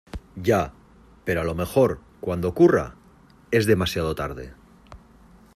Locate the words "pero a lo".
1.25-1.53